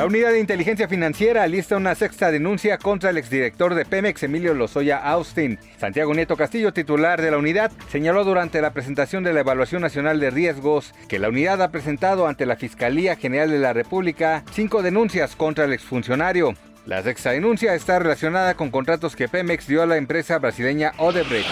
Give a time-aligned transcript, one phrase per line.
[0.00, 4.54] La Unidad de Inteligencia Financiera alista una sexta denuncia contra el exdirector de Pemex, Emilio
[4.54, 5.58] Lozoya Austin.
[5.78, 10.18] Santiago Nieto Castillo, titular de la unidad, señaló durante la presentación de la Evaluación Nacional
[10.18, 14.82] de Riesgos que la unidad ha presentado ante la Fiscalía General de la República cinco
[14.82, 16.54] denuncias contra el exfuncionario.
[16.86, 21.46] La sexta denuncia está relacionada con contratos que Pemex dio a la empresa brasileña Odebrecht.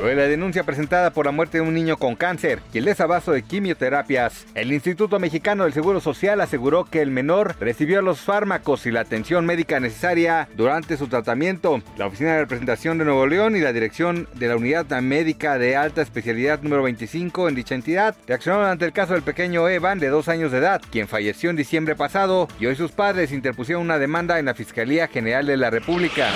[0.00, 3.30] Fue la denuncia presentada por la muerte de un niño con cáncer y el desabasto
[3.30, 4.44] de quimioterapias.
[4.56, 9.00] El Instituto Mexicano del Seguro Social aseguró que el menor recibió los fármacos y la
[9.00, 11.80] atención médica necesaria durante su tratamiento.
[11.96, 15.76] La Oficina de Representación de Nuevo León y la Dirección de la Unidad Médica de
[15.76, 20.08] Alta Especialidad número 25 en dicha entidad reaccionaron ante el caso del pequeño Evan de
[20.08, 24.00] dos años de edad, quien falleció en diciembre pasado y hoy sus padres interpusieron una
[24.00, 26.30] demanda en la Fiscalía Fiscalía General de la República.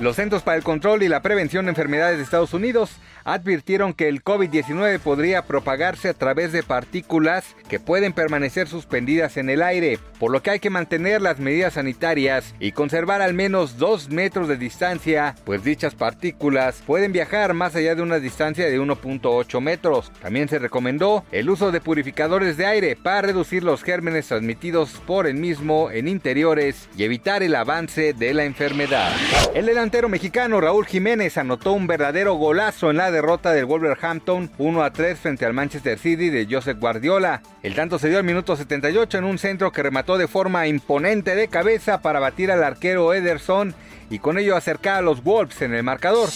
[0.00, 4.08] Los Centros para el Control y la Prevención de Enfermedades de Estados Unidos advirtieron que
[4.08, 9.98] el COVID-19 podría propagarse a través de partículas que pueden permanecer suspendidas en el aire,
[10.18, 14.48] por lo que hay que mantener las medidas sanitarias y conservar al menos dos metros
[14.48, 20.12] de distancia, pues dichas partículas pueden viajar más allá de una distancia de 1.8 metros.
[20.20, 25.26] También se recomendó el uso de purificadores de aire para reducir los gérmenes transmitidos por
[25.26, 29.10] el mismo en interiores y evitar el de la enfermedad.
[29.52, 34.84] El delantero mexicano Raúl Jiménez anotó un verdadero golazo en la derrota del Wolverhampton 1
[34.84, 37.42] a 3 frente al Manchester City de Josep Guardiola.
[37.64, 41.34] El tanto se dio al minuto 78 en un centro que remató de forma imponente
[41.34, 43.74] de cabeza para batir al arquero Ederson
[44.08, 46.28] y con ello acercar a los Wolves en el marcador.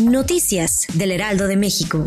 [0.00, 2.02] Noticias del Heraldo de México.